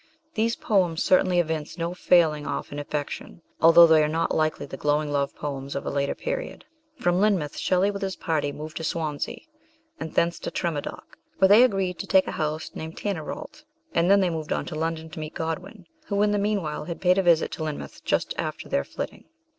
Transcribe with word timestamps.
These 0.33 0.55
poems 0.55 1.03
certainly 1.03 1.37
evince 1.37 1.77
no 1.77 1.93
falling 1.93 2.47
off 2.47 2.71
in 2.71 2.79
affection, 2.79 3.43
although 3.61 3.85
they 3.85 4.01
are 4.03 4.07
not 4.07 4.33
like 4.33 4.57
the 4.57 4.65
glowing 4.75 5.11
love 5.11 5.35
poems 5.35 5.75
of 5.75 5.85
a 5.85 5.91
later 5.91 6.15
period. 6.15 6.65
From 6.97 7.21
Lynmouth 7.21 7.55
Shelley, 7.55 7.91
with 7.91 8.01
his 8.01 8.15
party, 8.15 8.51
moved 8.51 8.77
to 8.77 8.83
Swansea, 8.83 9.41
and 9.99 10.11
thence 10.15 10.39
to 10.39 10.49
Tremadoc, 10.49 11.19
where 11.37 11.49
they 11.49 11.61
agreed 11.61 11.99
to 11.99 12.07
take 12.07 12.25
a 12.25 12.31
house 12.31 12.71
named 12.73 12.97
Tanyrallt, 12.97 13.63
and 13.93 14.09
then 14.09 14.21
they 14.21 14.31
moved 14.31 14.51
on 14.51 14.65
to 14.65 14.73
London 14.75 15.07
to 15.11 15.19
meet 15.19 15.35
Godwin, 15.35 15.85
who, 16.07 16.19
in 16.23 16.31
the 16.31 16.39
meanwhile, 16.39 16.85
had 16.85 16.99
paid 16.99 17.19
a 17.19 17.21
visit 17.21 17.51
to 17.51 17.63
Lynmouth 17.63 18.03
just 18.03 18.33
after 18.39 18.67
their 18.67 18.83
flitting. 18.83 19.25